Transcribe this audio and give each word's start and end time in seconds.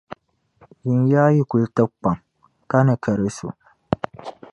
Yinyaa 0.85 1.33
yi 1.35 1.41
kuli 1.49 1.65
tibi 1.75 1.89
kpaŋ 2.01 2.15
ka 2.69 2.77
ni 2.85 2.93
karɛsu. 3.03 3.47